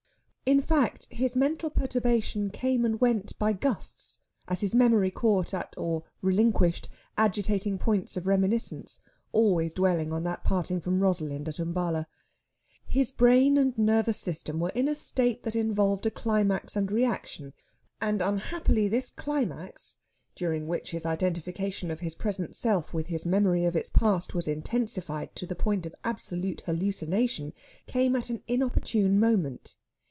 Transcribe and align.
In 0.43 0.61
fact, 0.61 1.07
his 1.09 1.33
mental 1.37 1.69
perturbation 1.69 2.49
came 2.49 2.83
and 2.83 2.99
went 2.99 3.31
by 3.39 3.53
gusts, 3.53 4.19
as 4.49 4.59
his 4.59 4.75
memory 4.75 5.09
caught 5.09 5.53
at 5.53 5.73
or 5.77 6.03
relinquished 6.21 6.89
agitating 7.17 7.77
points 7.77 8.17
of 8.17 8.27
reminiscence, 8.27 8.99
always 9.31 9.73
dwelling 9.73 10.11
on 10.11 10.25
that 10.25 10.43
parting 10.43 10.81
from 10.81 10.99
Rosalind 10.99 11.47
at 11.47 11.57
Umballa. 11.59 12.05
His 12.85 13.11
brain 13.13 13.55
and 13.57 13.77
nervous 13.77 14.17
system 14.19 14.59
were 14.59 14.71
in 14.75 14.89
a 14.89 14.95
state 14.95 15.43
that 15.43 15.55
involved 15.55 16.05
a 16.05 16.11
climax 16.11 16.75
and 16.75 16.91
reaction; 16.91 17.53
and, 18.01 18.21
unhappily, 18.21 18.89
this 18.89 19.09
climax, 19.09 19.99
during 20.35 20.67
which 20.67 20.91
his 20.91 21.05
identification 21.05 21.89
of 21.89 22.01
his 22.01 22.13
present 22.13 22.57
self 22.57 22.93
with 22.93 23.07
his 23.07 23.25
memory 23.25 23.63
of 23.63 23.77
its 23.77 23.89
past 23.89 24.35
was 24.35 24.49
intensified 24.49 25.33
to 25.37 25.45
the 25.47 25.55
point 25.55 25.85
of 25.85 25.95
absolute 26.03 26.59
hallucination, 26.65 27.53
came 27.87 28.17
at 28.17 28.29
an 28.29 28.43
inopportune 28.49 29.17
moment. 29.17 29.77